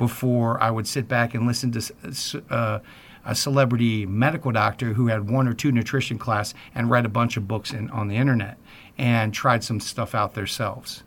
before 0.03 0.61
I 0.61 0.69
would 0.69 0.89
sit 0.89 1.07
back 1.07 1.33
and 1.33 1.47
listen 1.47 1.71
to 1.71 2.43
uh, 2.51 2.81
a 3.25 3.35
celebrity 3.37 4.05
medical 4.05 4.51
doctor 4.51 4.95
who 4.95 5.07
had 5.07 5.31
one 5.31 5.47
or 5.47 5.55
two 5.55 5.71
nutrition 5.71 6.19
class 6.19 6.55
and 6.75 6.91
read 6.91 7.07
a 7.07 7.09
bunch 7.09 7.37
of 7.37 7.47
books 7.47 7.73
in, 7.73 7.89
on 7.91 8.09
the 8.09 8.17
internet 8.17 8.59
and 8.99 9.33
tried 9.33 9.63
some 9.63 9.79
stuff 9.79 10.13
out 10.13 10.35
themselves. 10.35 11.05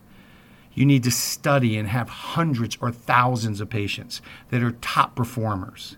You 0.74 0.86
need 0.86 1.04
to 1.04 1.12
study 1.12 1.75
and 1.75 1.90
have 1.90 2.08
hundreds 2.08 2.78
or 2.80 2.90
thousands 2.90 3.60
of 3.60 3.70
patients 3.70 4.22
that 4.50 4.64
are 4.64 4.72
top 4.72 5.14
performers. 5.14 5.98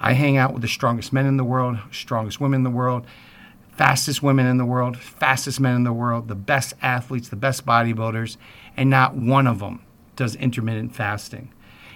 I 0.00 0.14
hang 0.14 0.38
out 0.38 0.54
with 0.54 0.62
the 0.62 0.68
strongest 0.68 1.12
men 1.12 1.26
in 1.26 1.36
the 1.36 1.44
world, 1.44 1.76
strongest 1.92 2.40
women 2.40 2.60
in 2.60 2.64
the 2.64 2.70
world, 2.70 3.06
fastest 3.76 4.22
women 4.22 4.46
in 4.46 4.56
the 4.56 4.64
world, 4.64 4.96
fastest 4.96 5.60
men 5.60 5.76
in 5.76 5.84
the 5.84 5.92
world, 5.92 6.28
the 6.28 6.34
best 6.34 6.72
athletes, 6.80 7.28
the 7.28 7.36
best 7.36 7.66
bodybuilders, 7.66 8.38
and 8.78 8.88
not 8.88 9.14
one 9.14 9.46
of 9.46 9.58
them 9.58 9.82
does 10.16 10.36
intermittent 10.36 10.94
fasting. 10.94 11.50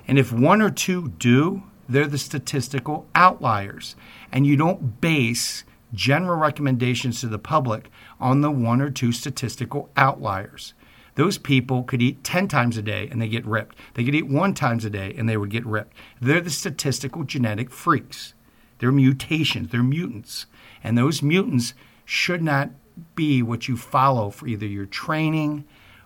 And 0.09 0.19
if 0.19 0.33
one 0.33 0.63
or 0.63 0.71
two 0.71 1.11
do, 1.19 1.63
they're 1.89 2.07
the 2.07 2.19
statistical 2.19 3.07
outliers. 3.15 3.95
And 4.33 4.47
you 4.47 4.57
don't 4.57 5.01
base 5.01 5.65
general 5.93 6.37
recommendations 6.37 7.21
to 7.21 7.29
the 7.29 7.39
public 7.39 7.91
on 8.19 8.41
the 8.41 8.51
one 8.51 8.81
or 8.81 8.91
two 8.91 9.13
statistical 9.13 9.91
outliers. 9.97 10.75
Those 11.15 11.37
people 11.39 11.83
could 11.83 12.01
eat 12.01 12.25
10 12.25 12.49
times 12.49 12.77
a 12.77 12.83
day 12.83 13.09
and 13.11 13.21
they 13.21 13.29
get 13.29 13.45
ripped. 13.45 13.77
They 13.95 14.05
could 14.05 14.15
eat 14.15 14.29
one 14.29 14.55
times 14.55 14.85
a 14.85 14.91
day 14.91 15.15
and 15.17 15.29
they 15.29 15.37
would 15.37 15.51
get 15.51 15.67
ripped. 15.67 15.97
They're 16.21 16.41
the 16.41 16.51
statistical 16.51 17.25
genetic 17.25 17.71
freaks. 17.71 18.35
They're 18.79 18.93
mutations, 18.93 19.71
they're 19.71 19.83
mutants. 19.83 20.47
And 20.85 20.97
those 20.97 21.23
mutants 21.23 21.75
should 22.05 22.43
not 22.43 22.71
be 23.15 23.43
what 23.43 23.67
you 23.67 23.77
follow 23.77 24.31
for 24.31 24.47
either 24.47 24.67
your 24.67 24.87
training 24.87 25.65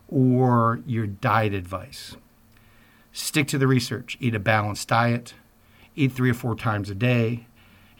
or 0.08 0.80
your 0.86 1.06
diet 1.06 1.52
advice. 1.52 2.16
Stick 3.12 3.48
to 3.48 3.58
the 3.58 3.66
research. 3.66 4.16
Eat 4.20 4.34
a 4.34 4.40
balanced 4.40 4.88
diet. 4.88 5.34
Eat 5.94 6.12
three 6.12 6.30
or 6.30 6.34
four 6.34 6.54
times 6.54 6.90
a 6.90 6.94
day. 6.94 7.46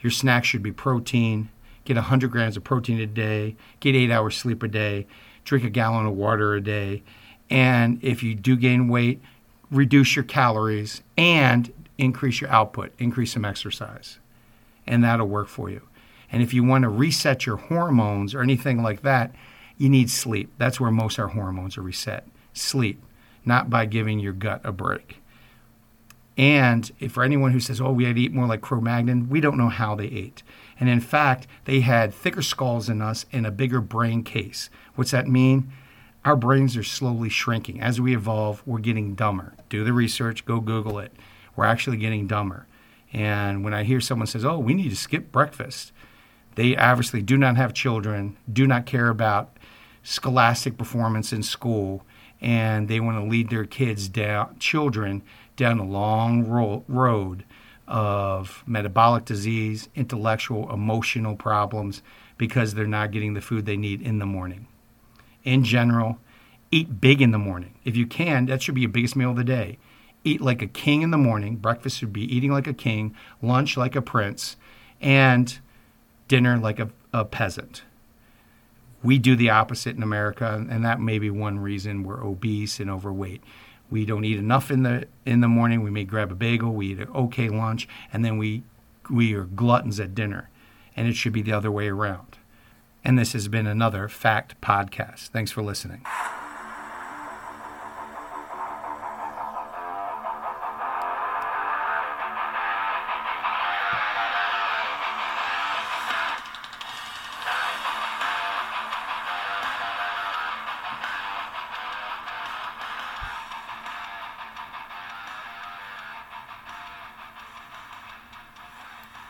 Your 0.01 0.11
snacks 0.11 0.47
should 0.47 0.63
be 0.63 0.71
protein. 0.71 1.49
Get 1.85 1.95
100 1.95 2.31
grams 2.31 2.57
of 2.57 2.63
protein 2.63 2.99
a 2.99 3.05
day. 3.05 3.55
Get 3.79 3.95
eight 3.95 4.11
hours 4.11 4.35
sleep 4.35 4.63
a 4.63 4.67
day 4.67 5.07
drink 5.43 5.63
a 5.63 5.69
gallon 5.69 6.05
of 6.05 6.15
water 6.15 6.55
a 6.55 6.61
day. 6.61 7.03
And 7.49 8.03
if 8.03 8.23
you 8.23 8.35
do 8.35 8.55
gain 8.55 8.87
weight, 8.87 9.21
reduce 9.69 10.15
your 10.15 10.23
calories 10.23 11.01
and 11.17 11.71
increase 11.97 12.41
your 12.41 12.49
output, 12.49 12.93
increase 12.97 13.33
some 13.33 13.45
exercise. 13.45 14.19
And 14.87 15.03
that'll 15.03 15.27
work 15.27 15.47
for 15.47 15.69
you. 15.69 15.87
And 16.31 16.41
if 16.41 16.53
you 16.53 16.63
want 16.63 16.83
to 16.83 16.89
reset 16.89 17.45
your 17.45 17.57
hormones 17.57 18.33
or 18.33 18.41
anything 18.41 18.81
like 18.81 19.01
that, 19.03 19.33
you 19.77 19.89
need 19.89 20.09
sleep. 20.09 20.51
That's 20.57 20.79
where 20.79 20.91
most 20.91 21.19
our 21.19 21.29
hormones 21.29 21.77
are 21.77 21.81
reset. 21.81 22.27
Sleep, 22.53 23.01
not 23.45 23.69
by 23.69 23.85
giving 23.85 24.19
your 24.19 24.33
gut 24.33 24.61
a 24.63 24.71
break. 24.71 25.17
And 26.37 26.91
if 26.99 27.11
for 27.11 27.23
anyone 27.23 27.51
who 27.51 27.59
says, 27.59 27.79
oh, 27.79 27.91
we 27.91 28.05
had 28.05 28.15
to 28.15 28.21
eat 28.21 28.33
more 28.33 28.47
like 28.47 28.61
Cro 28.61 28.81
Magnon, 28.81 29.29
we 29.29 29.39
don't 29.39 29.57
know 29.57 29.69
how 29.69 29.93
they 29.95 30.07
ate. 30.07 30.41
And 30.79 30.89
in 30.89 30.99
fact, 30.99 31.47
they 31.65 31.81
had 31.81 32.13
thicker 32.13 32.41
skulls 32.41 32.87
than 32.87 33.01
us 33.01 33.25
and 33.31 33.45
a 33.45 33.51
bigger 33.51 33.81
brain 33.81 34.23
case. 34.23 34.69
What's 34.95 35.11
that 35.11 35.27
mean? 35.27 35.71
Our 36.25 36.35
brains 36.35 36.75
are 36.75 36.83
slowly 36.83 37.29
shrinking. 37.29 37.81
As 37.81 38.01
we 38.01 38.15
evolve, 38.15 38.63
we're 38.65 38.79
getting 38.79 39.13
dumber. 39.13 39.53
Do 39.69 39.83
the 39.83 39.93
research, 39.93 40.45
go 40.45 40.59
Google 40.59 40.97
it. 40.97 41.11
We're 41.55 41.65
actually 41.65 41.97
getting 41.97 42.27
dumber. 42.27 42.65
And 43.11 43.63
when 43.63 43.73
I 43.73 43.83
hear 43.83 44.01
someone 44.01 44.27
says, 44.27 44.43
oh, 44.43 44.57
we 44.57 44.73
need 44.73 44.89
to 44.89 44.95
skip 44.95 45.31
breakfast, 45.31 45.91
they 46.55 46.75
obviously 46.75 47.21
do 47.21 47.37
not 47.37 47.57
have 47.57 47.73
children, 47.73 48.37
do 48.51 48.65
not 48.65 48.87
care 48.87 49.09
about 49.09 49.55
scholastic 50.01 50.77
performance 50.77 51.31
in 51.31 51.43
school, 51.43 52.05
and 52.43 52.89
they 52.89 52.99
want 52.99 53.17
to 53.17 53.23
lead 53.23 53.49
their 53.49 53.65
kids 53.65 54.09
down, 54.09 54.59
children 54.59 55.23
down 55.55 55.79
a 55.79 55.85
long 55.85 56.45
ro- 56.45 56.83
road 56.87 57.45
of 57.87 58.63
metabolic 58.67 59.23
disease, 59.25 59.87
intellectual, 59.95 60.71
emotional 60.71 61.35
problems 61.35 62.01
because 62.37 62.73
they're 62.73 62.85
not 62.85 63.11
getting 63.11 63.33
the 63.33 63.41
food 63.41 63.65
they 63.65 63.77
need 63.77 64.01
in 64.01 64.19
the 64.19 64.25
morning. 64.25 64.67
In 65.43 65.63
general, 65.63 66.19
eat 66.69 66.99
big 66.99 67.21
in 67.21 67.31
the 67.31 67.37
morning. 67.37 67.75
If 67.85 67.95
you 67.95 68.05
can, 68.05 68.45
that 68.47 68.61
should 68.61 68.75
be 68.75 68.81
your 68.81 68.89
biggest 68.89 69.15
meal 69.15 69.31
of 69.31 69.37
the 69.37 69.43
day. 69.43 69.77
Eat 70.25 70.41
like 70.41 70.61
a 70.61 70.67
king 70.67 71.01
in 71.01 71.11
the 71.11 71.17
morning. 71.17 71.55
Breakfast 71.55 71.97
should 71.97 72.13
be 72.13 72.35
eating 72.35 72.51
like 72.51 72.67
a 72.67 72.73
king, 72.73 73.15
lunch 73.41 73.77
like 73.77 73.95
a 73.95 74.01
prince, 74.01 74.57
and 74.99 75.59
dinner 76.27 76.57
like 76.57 76.79
a, 76.79 76.89
a 77.13 77.23
peasant. 77.23 77.83
We 79.03 79.19
do 79.19 79.35
the 79.35 79.49
opposite 79.49 79.95
in 79.95 80.03
America, 80.03 80.65
and 80.69 80.83
that 80.85 80.99
may 80.99 81.19
be 81.19 81.29
one 81.29 81.59
reason 81.59 82.03
we're 82.03 82.23
obese 82.23 82.79
and 82.79 82.89
overweight. 82.89 83.43
We 83.91 84.05
don't 84.05 84.25
eat 84.25 84.37
enough 84.39 84.71
in 84.71 84.83
the 84.83 85.07
in 85.25 85.41
the 85.41 85.47
morning. 85.47 85.83
We 85.83 85.91
may 85.91 86.05
grab 86.05 86.31
a 86.31 86.35
bagel, 86.35 86.73
we 86.73 86.87
eat 86.87 86.99
an 86.99 87.09
okay 87.09 87.49
lunch, 87.49 87.87
and 88.11 88.23
then 88.23 88.37
we 88.37 88.63
we 89.09 89.33
are 89.33 89.43
gluttons 89.43 89.99
at 89.99 90.15
dinner. 90.15 90.49
And 90.95 91.07
it 91.07 91.15
should 91.15 91.33
be 91.33 91.41
the 91.41 91.53
other 91.53 91.71
way 91.71 91.89
around. 91.89 92.37
And 93.03 93.19
this 93.19 93.33
has 93.33 93.47
been 93.47 93.67
another 93.67 94.07
Fact 94.07 94.59
Podcast. 94.61 95.27
Thanks 95.29 95.51
for 95.51 95.61
listening. 95.61 96.05